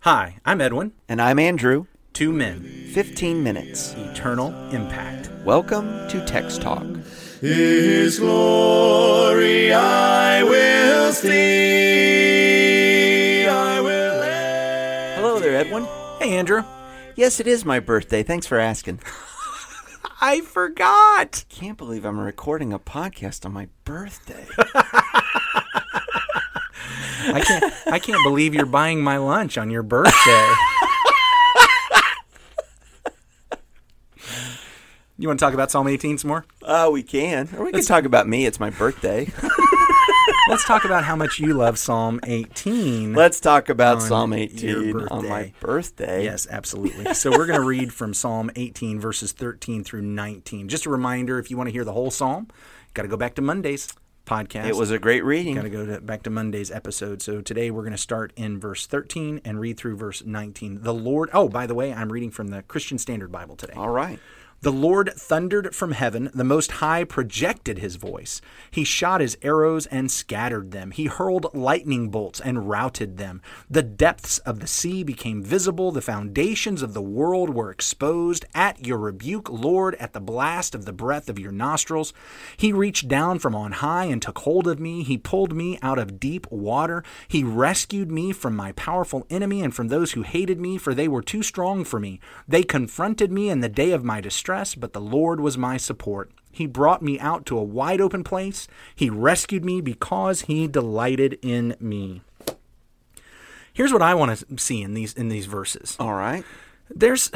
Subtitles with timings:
[0.00, 0.92] Hi, I'm Edwin.
[1.08, 1.86] And I'm Andrew.
[2.12, 2.62] Two men,
[2.94, 3.94] 15 minutes.
[3.94, 5.30] eternal impact.
[5.44, 6.84] Welcome to Text Talk.
[7.40, 11.36] His glory I will see.
[13.46, 14.22] I will.
[15.16, 15.84] Hello there, Edwin.
[16.18, 16.64] Hey, Andrew.
[17.16, 18.22] Yes, it is my birthday.
[18.22, 19.00] Thanks for asking.
[20.22, 21.44] I forgot.
[21.48, 24.46] Can't believe I'm recording a podcast on my birthday.
[27.22, 27.74] I can't.
[27.86, 30.52] I can't believe you're buying my lunch on your birthday.
[35.18, 36.46] you want to talk about Psalm 18 some more?
[36.62, 37.48] Oh, we can.
[37.56, 38.46] Or we can talk about me.
[38.46, 39.30] It's my birthday.
[40.48, 43.14] Let's talk about how much you love Psalm 18.
[43.14, 45.54] Let's talk about Psalm 18 on my birthday.
[45.60, 46.24] birthday.
[46.24, 47.12] Yes, absolutely.
[47.14, 50.68] So we're going to read from Psalm 18, verses 13 through 19.
[50.68, 52.48] Just a reminder if you want to hear the whole psalm,
[52.94, 53.92] got to go back to Monday's
[54.30, 54.66] podcast.
[54.66, 55.56] It was a great reading.
[55.56, 57.20] Got to go to, back to Monday's episode.
[57.20, 60.82] So today we're going to start in verse 13 and read through verse 19.
[60.82, 63.74] The Lord, oh, by the way, I'm reading from the Christian Standard Bible today.
[63.74, 64.20] All right.
[64.62, 66.30] The Lord thundered from heaven.
[66.34, 68.42] The Most High projected his voice.
[68.70, 70.90] He shot his arrows and scattered them.
[70.90, 73.40] He hurled lightning bolts and routed them.
[73.70, 75.92] The depths of the sea became visible.
[75.92, 78.44] The foundations of the world were exposed.
[78.54, 82.12] At your rebuke, Lord, at the blast of the breath of your nostrils,
[82.58, 85.02] he reached down from on high and took hold of me.
[85.04, 87.02] He pulled me out of deep water.
[87.28, 91.08] He rescued me from my powerful enemy and from those who hated me, for they
[91.08, 92.20] were too strong for me.
[92.46, 96.30] They confronted me in the day of my distress, but the Lord was my support.
[96.52, 98.66] He brought me out to a wide open place.
[98.94, 102.22] He rescued me because he delighted in me.
[103.72, 106.44] Here's what I want to see in these in these verses All right.
[106.90, 107.30] there's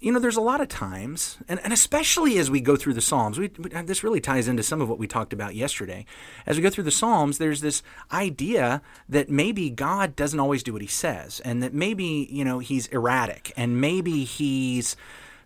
[0.00, 3.00] you know there's a lot of times and, and especially as we go through the
[3.00, 6.06] psalms we, we, this really ties into some of what we talked about yesterday
[6.46, 7.82] as we go through the psalms there's this
[8.12, 12.60] idea that maybe god doesn't always do what he says and that maybe you know
[12.60, 14.96] he's erratic and maybe he's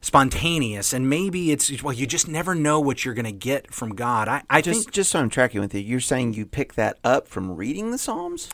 [0.01, 3.95] spontaneous and maybe it's well you just never know what you're going to get from
[3.95, 6.75] god i, I Just think just so I'm tracking with you, you're saying you pick
[6.75, 8.51] that up from reading the Psalms?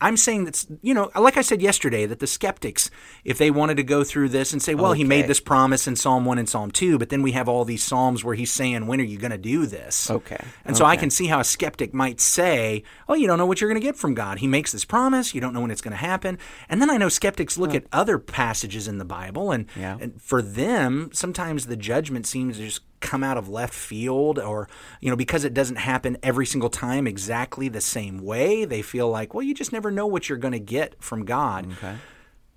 [0.00, 2.90] I'm saying that's you know, like I said yesterday, that the skeptics,
[3.24, 5.96] if they wanted to go through this and say, well, he made this promise in
[5.96, 8.86] Psalm one and Psalm two, but then we have all these psalms where he's saying,
[8.86, 10.10] when are you going to do this?
[10.10, 10.42] Okay.
[10.64, 13.60] And so I can see how a skeptic might say, oh, you don't know what
[13.60, 14.38] you're going to get from God.
[14.38, 16.38] He makes this promise, you don't know when it's going to happen.
[16.68, 19.98] And then I know skeptics look at other passages in the Bible, and, Yeah.
[20.00, 24.68] and for them, sometimes the judgment seems to just come out of left field or
[25.00, 29.08] you know because it doesn't happen every single time exactly the same way they feel
[29.10, 31.96] like well you just never know what you're going to get from god Okay.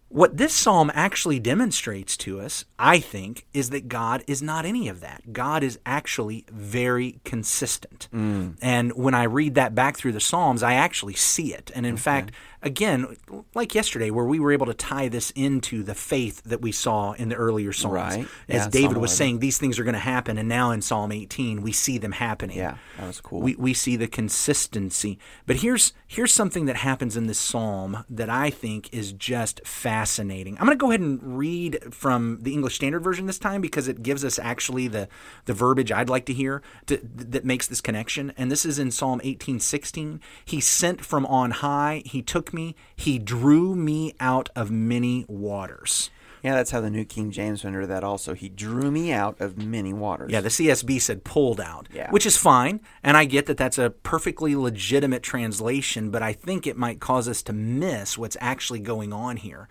[0.09, 4.87] what this psalm actually demonstrates to us, I think, is that God is not any
[4.87, 5.33] of that.
[5.33, 8.07] God is actually very consistent.
[8.13, 8.55] Mm.
[8.61, 11.71] And when I read that back through the Psalms, I actually see it.
[11.75, 12.31] And in fact,
[12.67, 13.17] again,
[13.55, 17.13] like yesterday, where we were able to tie this into the faith that we saw
[17.13, 17.95] in the earlier Psalms.
[17.95, 18.27] Right.
[18.47, 20.37] As Yeah, David was saying, these things are going to happen.
[20.37, 23.41] And now in Psalm 18, we see them happening Yeah, that was cool.
[23.41, 25.17] we, we see the consistency.
[25.45, 30.57] But here's here's something that happens in this psalm that I think is just fascinating.
[30.59, 33.87] I'm going to go ahead and read from the English Standard Version this time because
[33.87, 35.07] it gives us actually the
[35.45, 38.33] the verbiage I'd like to hear to, that makes this connection.
[38.37, 40.19] And this is in Psalm 18:16.
[40.45, 42.56] He sent from on high, he took me,
[42.95, 46.09] he drew me out of many waters.
[46.43, 48.33] yeah, that's how the New King James rendered that also.
[48.33, 50.31] He drew me out of many waters.
[50.31, 52.09] Yeah, the CSB said pulled out, Yeah.
[52.11, 52.79] which is fine.
[53.03, 57.27] And I get that that's a perfectly legitimate translation, but I think it might cause
[57.27, 59.67] us to miss what's actually going on here.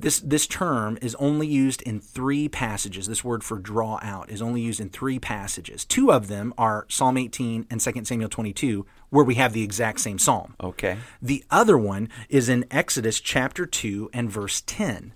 [0.00, 3.06] This, this term is only used in three passages.
[3.06, 5.84] This word for draw out is only used in three passages.
[5.84, 10.00] Two of them are Psalm 18 and 2 Samuel 22, where we have the exact
[10.00, 10.54] same psalm.
[10.62, 10.96] Okay.
[11.20, 15.12] The other one is in Exodus chapter 2 and verse 10.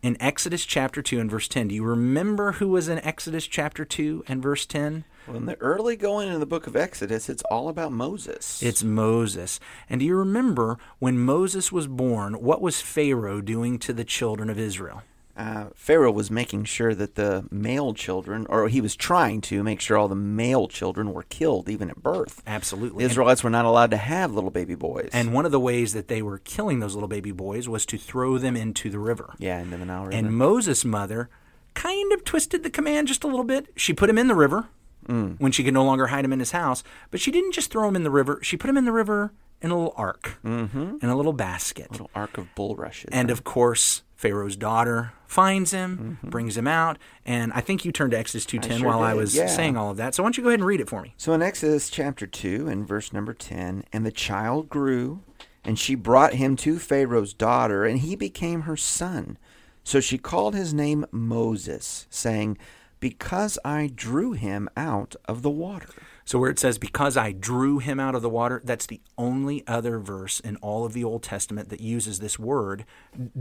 [0.00, 3.84] In Exodus chapter 2 and verse 10, do you remember who was in Exodus chapter
[3.84, 5.04] 2 and verse 10?
[5.26, 8.62] Well, in the early going in the book of Exodus, it's all about Moses.
[8.62, 9.58] It's Moses.
[9.90, 14.48] And do you remember when Moses was born, what was Pharaoh doing to the children
[14.48, 15.02] of Israel?
[15.38, 19.80] Uh, Pharaoh was making sure that the male children, or he was trying to make
[19.80, 22.42] sure all the male children were killed even at birth.
[22.44, 23.04] Absolutely.
[23.04, 25.10] The Israelites were not allowed to have little baby boys.
[25.12, 27.96] And one of the ways that they were killing those little baby boys was to
[27.96, 29.34] throw them into the river.
[29.38, 30.16] yeah, into the Nile River.
[30.16, 31.30] And Moses' mother
[31.74, 33.68] kind of twisted the command just a little bit.
[33.76, 34.68] She put him in the river
[35.06, 36.82] when she could no longer hide him in his house.
[37.10, 39.32] But she didn't just throw him in the river, she put him in the river
[39.62, 40.96] in a little ark, mm-hmm.
[41.00, 41.88] in a little basket.
[41.88, 43.10] A little ark of bulrushes.
[43.12, 46.28] And of course, Pharaoh's daughter finds him, mm-hmm.
[46.28, 49.36] brings him out, and I think you turned to Exodus 2:10 sure while I was
[49.36, 49.46] yeah.
[49.46, 50.12] saying all of that.
[50.12, 51.14] So why don't you go ahead and read it for me?
[51.16, 55.22] So in Exodus chapter 2 and verse number 10, and the child grew
[55.64, 59.38] And she brought him to Pharaoh's daughter, and he became her son.
[59.84, 62.58] So she called his name Moses, saying,
[63.00, 65.90] Because I drew him out of the water.
[66.28, 69.66] So where it says, because I drew him out of the water, that's the only
[69.66, 72.84] other verse in all of the Old Testament that uses this word,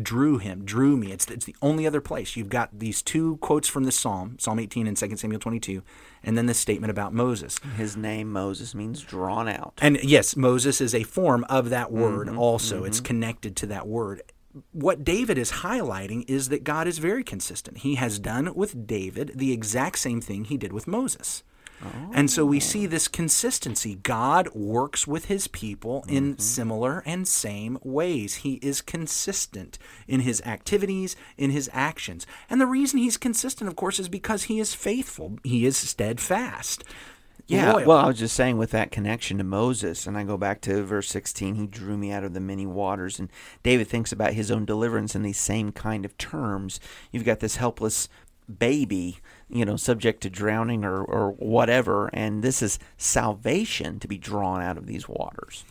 [0.02, 1.12] drew him, drew me.
[1.12, 2.38] It's, it's the only other place.
[2.38, 5.84] You've got these two quotes from this psalm, Psalm 18 and 2 Samuel 22,
[6.24, 7.60] and then this statement about Moses.
[7.76, 9.74] His name, Moses, means drawn out.
[9.82, 12.78] And yes, Moses is a form of that mm-hmm, word also.
[12.78, 12.86] Mm-hmm.
[12.86, 14.22] It's connected to that word.
[14.72, 17.80] What David is highlighting is that God is very consistent.
[17.80, 21.44] He has done with David the exact same thing he did with Moses.
[22.14, 22.90] And so we see oh.
[22.90, 23.96] this consistency.
[23.96, 26.42] God works with his people in mm-hmm.
[26.42, 28.36] similar and same ways.
[28.36, 29.78] He is consistent
[30.08, 32.26] in his activities, in his actions.
[32.50, 36.84] And the reason he's consistent, of course, is because he is faithful, he is steadfast.
[37.48, 37.88] Yeah, loyal.
[37.88, 40.84] well, I was just saying with that connection to Moses, and I go back to
[40.84, 43.20] verse 16, he drew me out of the many waters.
[43.20, 43.30] And
[43.64, 46.82] David thinks about his own deliverance in these same kind of terms.
[47.12, 48.10] You've got this helpless
[48.48, 54.18] baby, you know, subject to drowning or, or whatever, and this is salvation to be
[54.18, 55.66] drawn out of these waters.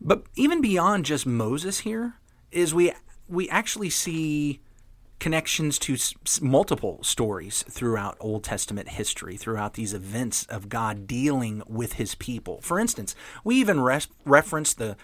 [0.00, 2.14] But even beyond just Moses here
[2.50, 2.92] is we
[3.28, 4.60] we actually see
[5.20, 11.62] connections to s- multiple stories throughout Old Testament history, throughout these events of God dealing
[11.68, 12.60] with his people.
[12.62, 13.14] For instance,
[13.44, 13.80] we even
[14.24, 14.96] reference the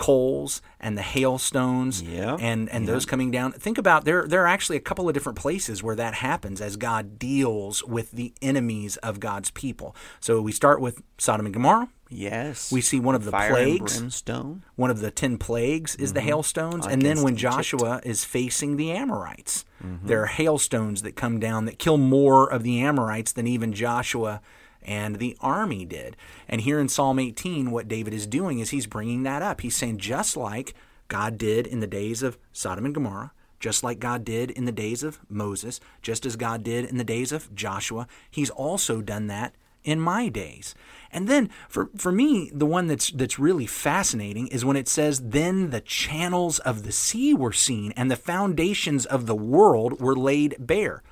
[0.00, 3.52] coals and the hailstones Yeah, and and those coming down.
[3.52, 6.76] Think about there there are actually a couple of different places where that happens as
[6.76, 9.94] God deals with the enemies of God's people.
[10.18, 11.90] So we start with Sodom and Gomorrah.
[12.08, 12.72] Yes.
[12.72, 13.92] We see one of the Fire plagues.
[13.92, 14.64] and brimstone.
[14.74, 17.54] One of the ten plagues is the hailstones, and then when Egypt.
[17.54, 19.64] Joshua is facing the Amorites,
[20.02, 24.40] there are hailstones that come down that kill more of the Amorites than even Joshua
[24.82, 26.16] and the army did.
[26.48, 29.60] And here in Psalm 18, what David is doing is he's bringing that up.
[29.60, 30.74] He's saying, just like
[31.08, 34.72] God did in the days of Sodom and Gomorrah, just like God did in the
[34.72, 39.26] days of Moses, just as God did in the days of Joshua, he's also done
[39.26, 39.54] that
[39.84, 40.74] in my days.
[41.12, 45.20] And then for, for me, the one that's that's really fascinating is when it says,
[45.20, 50.16] Then the channels of the sea were seen, and the foundations of the world were
[50.16, 51.02] laid bare.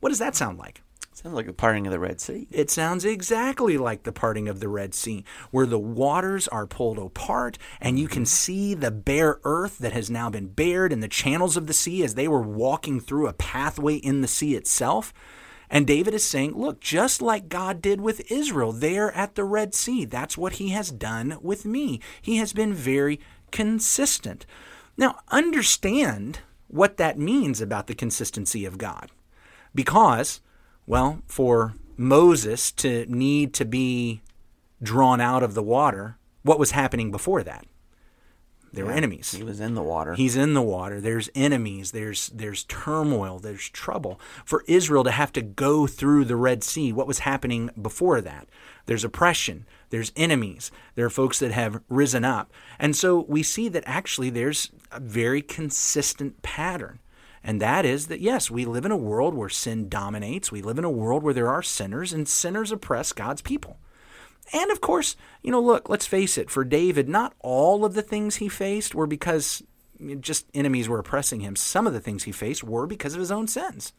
[0.00, 0.82] What does that sound like?
[1.20, 2.46] Sounds like the parting of the Red Sea.
[2.48, 6.96] It sounds exactly like the parting of the Red Sea, where the waters are pulled
[6.96, 8.26] apart and you can mm-hmm.
[8.26, 12.04] see the bare earth that has now been bared in the channels of the sea
[12.04, 15.12] as they were walking through a pathway in the sea itself.
[15.68, 19.74] And David is saying, look, just like God did with Israel there at the Red
[19.74, 22.00] Sea, that's what he has done with me.
[22.22, 23.18] He has been very
[23.50, 24.46] consistent.
[24.96, 29.10] Now, understand what that means about the consistency of God.
[29.74, 30.40] Because,
[30.88, 34.22] well, for Moses to need to be
[34.82, 37.66] drawn out of the water, what was happening before that?
[38.72, 39.32] There were enemies.
[39.32, 40.14] He was in the water.
[40.14, 41.00] He's in the water.
[41.00, 41.92] There's enemies.
[41.92, 43.38] There's there's turmoil.
[43.38, 44.20] There's trouble.
[44.44, 48.46] For Israel to have to go through the Red Sea, what was happening before that?
[48.86, 49.66] There's oppression.
[49.90, 50.70] There's enemies.
[50.96, 52.52] There are folks that have risen up.
[52.78, 56.98] And so we see that actually there's a very consistent pattern.
[57.42, 60.52] And that is that, yes, we live in a world where sin dominates.
[60.52, 63.78] We live in a world where there are sinners, and sinners oppress God's people.
[64.52, 68.02] And of course, you know, look, let's face it, for David, not all of the
[68.02, 69.62] things he faced were because
[70.20, 71.56] just enemies were oppressing him.
[71.56, 73.92] Some of the things he faced were because of his own sins.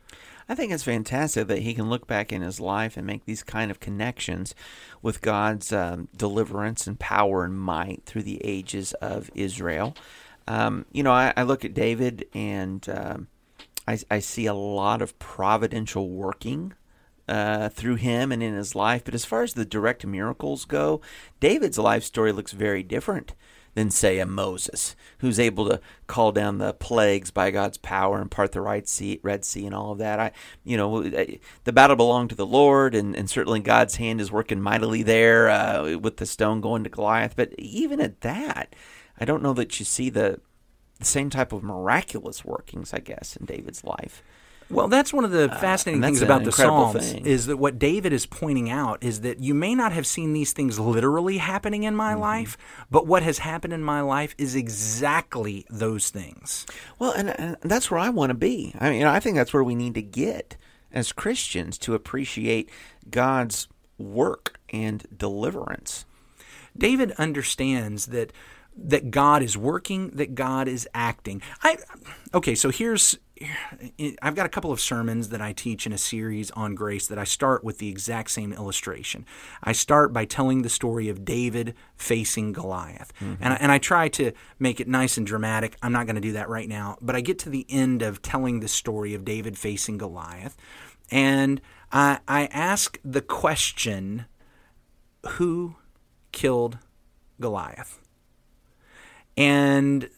[0.48, 3.44] I think it's fantastic that he can look back in his life and make these
[3.44, 4.56] kind of connections
[5.02, 9.96] with God's um, deliverance and power and might through the ages of Israel.
[10.50, 13.28] Um, you know, I, I look at David and um,
[13.88, 16.74] I, I see a lot of providential working
[17.28, 19.06] uh, through him and in his life.
[19.06, 21.02] But as far as the direct miracles go,
[21.40, 23.36] David's life story looks very different
[23.76, 28.32] than, say, a Moses, who's able to call down the plagues by God's power and
[28.32, 30.20] part the right sea, Red Sea and all of that.
[30.20, 30.32] I,
[30.64, 34.60] you know, the battle belonged to the Lord, and, and certainly God's hand is working
[34.60, 37.36] mightily there uh, with the stone going to Goliath.
[37.36, 38.76] But even at that,
[39.20, 40.40] I don't know that you see the
[41.00, 44.22] the same type of miraculous workings, I guess, in David's life.
[44.70, 47.26] Well, that's one of the fascinating and that's things about the Psalms thing.
[47.26, 50.52] is that what David is pointing out is that you may not have seen these
[50.54, 51.98] things literally happening in Mm-hmm.
[51.98, 52.56] my life,
[52.92, 56.68] but what has happened in my life is exactly those things.
[57.00, 58.76] Well, and, and that's where I want to be.
[58.80, 60.56] I mean, I think that's where we need to get
[60.94, 62.70] as Christians to appreciate
[63.10, 66.06] God's work and deliverance.
[66.78, 68.32] David understands that
[68.84, 71.42] that God is working, that God is acting.
[71.64, 71.78] I
[72.34, 73.18] okay, so here's
[74.22, 77.18] I've got a couple of sermons that I teach in a series on grace that
[77.18, 79.26] I start with the exact same illustration.
[79.64, 83.14] I start by telling the story of David facing Goliath.
[83.20, 83.42] Mm-hmm.
[83.42, 85.78] And, I, and I try to make it nice and dramatic.
[85.82, 86.98] I'm not going to do that right now.
[87.02, 90.58] But I get to the end of telling the story of David facing Goliath.
[91.10, 94.26] And I, I ask the question
[95.26, 95.76] who
[96.32, 96.78] killed
[97.40, 98.00] Goliath?
[99.40, 100.10] And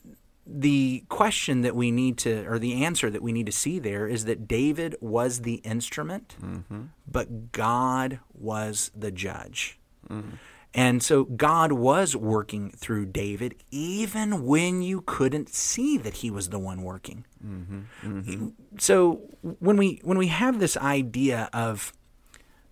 [0.48, 4.08] the question that we need to, or the answer that we need to see there
[4.08, 6.86] is that David was the instrument, mm-hmm.
[7.10, 9.80] but God was the judge.
[10.10, 10.36] Mm-hmm.
[10.74, 16.50] And so God was working through David even when you couldn't see that he was
[16.50, 17.25] the one working.
[17.46, 18.50] Mm-hmm.
[18.78, 21.92] So when we when we have this idea of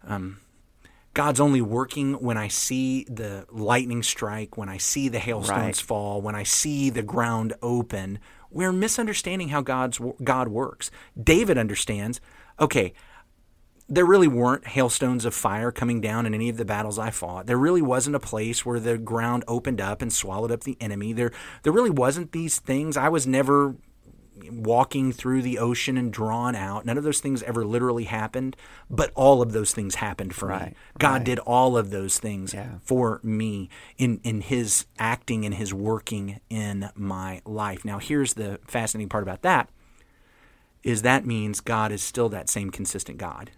[0.05, 0.39] um,
[1.19, 5.75] God's only working when I see the lightning strike, when I see the hailstones Right.
[5.75, 8.19] fall, when I see the ground open.
[8.49, 10.91] We're misunderstanding how God's God works.
[11.21, 12.21] David understands.
[12.57, 12.93] Okay,
[13.89, 17.47] there really weren't hailstones of fire coming down in any of the battles I fought.
[17.47, 21.11] There really wasn't a place where the ground opened up and swallowed up the enemy.
[21.11, 21.33] There,
[21.63, 22.95] there really wasn't these things.
[22.95, 23.75] I was never
[24.51, 26.85] walking through the ocean and drawn out.
[26.85, 28.55] None of those things ever literally happened,
[28.89, 30.73] but all of those things happened for me.
[30.97, 31.23] God right.
[31.23, 32.79] did all of those things Yeah.
[32.81, 37.83] for me in in his acting and his working in my life.
[37.85, 39.69] Now here's the fascinating part about that
[40.83, 43.51] is that means God is still that same consistent God.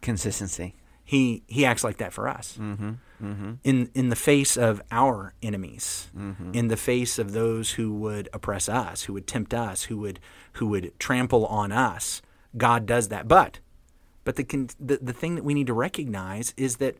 [0.00, 0.74] Consistency.
[1.10, 2.56] He he acts like that for us.
[2.56, 2.90] Mm-hmm.
[3.20, 3.52] Mm-hmm.
[3.64, 6.52] In in the face of our enemies, mm-hmm.
[6.54, 10.20] in the face of those who would oppress us, who would tempt us, who would
[10.52, 12.22] who would trample on us,
[12.56, 13.26] God does that.
[13.26, 13.58] But
[14.22, 14.44] but the
[14.78, 16.96] the, the thing that we need to recognize is that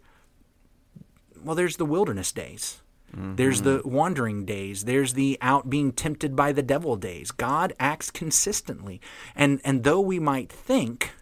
[1.44, 2.82] well, there's the wilderness days.
[3.12, 4.86] There's the wandering days.
[4.86, 7.30] There's the out being tempted by the devil days.
[7.30, 9.00] God acts consistently.
[9.36, 11.12] And and though we might think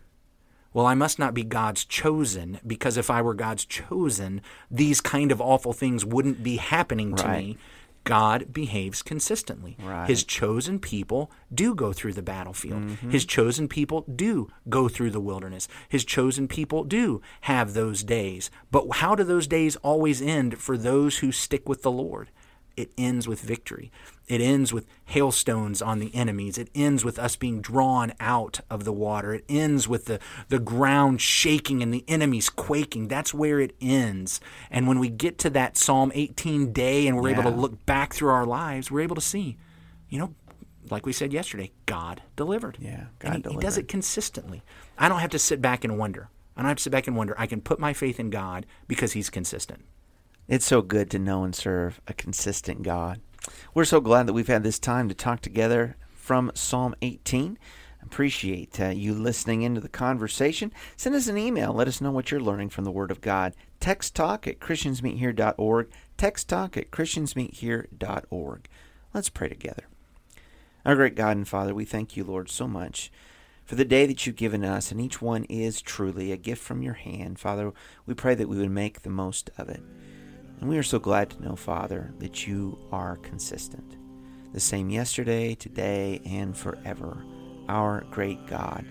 [0.73, 5.33] well, I must not be God's chosen because if I were God's chosen, these kind
[5.33, 7.39] of awful things wouldn't be happening to Right.
[7.39, 7.59] me.
[8.05, 9.77] God behaves consistently.
[9.83, 10.09] Right.
[10.09, 12.83] His chosen people do go through the battlefield.
[12.83, 13.11] Mm-hmm.
[13.11, 15.69] His chosen people do go through the wilderness.
[15.91, 18.51] His chosen people do have those days.
[18.71, 22.31] But how do those days always end for those who stick with the Lord?
[22.79, 23.91] It ends with victory.
[24.29, 26.59] It ends with hailstones on the enemies.
[26.59, 29.35] It ends with us being drawn out of the water.
[29.35, 33.09] It ends with the, the ground shaking and the enemies quaking.
[33.09, 34.41] That's where it ends.
[34.71, 38.13] And when we get to that Psalm 18 day and we're able to look back
[38.13, 39.57] through our lives, we're able to see,
[40.09, 40.35] you know,
[40.89, 42.79] like we said yesterday, God delivered.
[42.81, 44.63] Yeah, God he, he does it consistently.
[44.97, 46.29] I don't have to sit back and wonder.
[46.57, 47.35] I don't have to sit back and wonder.
[47.39, 49.85] I can put my faith in God because He's consistent.
[50.49, 53.21] It's so good to know and serve a consistent God.
[53.75, 57.59] We're so glad that we've had this time to talk together from Psalm 18.
[58.03, 60.73] Appreciate uh, you listening into the conversation.
[60.97, 61.75] Send us an email.
[61.75, 63.53] Let us know what you're learning from the Word of God.
[63.79, 65.91] Text talk at christiansmeethere.org.
[66.17, 68.69] Text talk at christiansmeethere.org.
[69.13, 69.85] Let's pray together.
[70.87, 73.13] Our great God and Father, we thank you, Lord, so much
[73.67, 76.81] for the day that you've given us, and each one is truly a gift from
[76.81, 77.39] your hand.
[77.39, 77.71] Father,
[78.07, 79.83] we pray that we would make the most of it.
[80.61, 83.97] And we are so glad to know, Father, that you are consistent.
[84.53, 87.25] The same yesterday, today, and forever.
[87.69, 88.85] Our great God.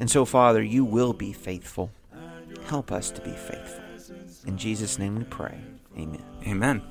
[0.00, 1.90] And so, Father, you will be faithful.
[2.66, 3.84] Help us to be faithful.
[4.46, 5.58] In Jesus' name we pray.
[5.98, 6.24] Amen.
[6.46, 6.82] Amen.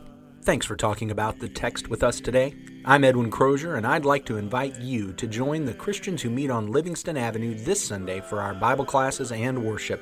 [0.43, 2.53] Thanks for talking about the text with us today.
[2.85, 6.51] I'm Edwin Crozier, and I'd like to invite you to join the Christians who meet
[6.51, 10.01] on Livingston Avenue this Sunday for our Bible classes and worship.